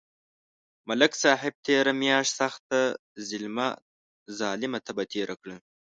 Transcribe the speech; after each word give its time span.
ملک 0.87 1.13
صاحب 1.23 1.53
تېره 1.65 1.91
میاشت 2.01 2.33
سخته 2.41 2.79
ظلمه 4.49 4.77
تبه 4.85 5.03
تېره 5.13 5.35
کړه. 5.41 5.55